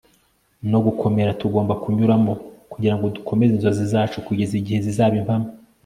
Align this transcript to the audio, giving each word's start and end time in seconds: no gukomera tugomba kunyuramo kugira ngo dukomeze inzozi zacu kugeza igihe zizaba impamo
no 0.71 0.79
gukomera 0.85 1.37
tugomba 1.41 1.73
kunyuramo 1.83 2.33
kugira 2.71 2.95
ngo 2.95 3.05
dukomeze 3.15 3.51
inzozi 3.55 3.83
zacu 3.93 4.17
kugeza 4.27 4.53
igihe 4.61 4.79
zizaba 4.85 5.15
impamo 5.21 5.49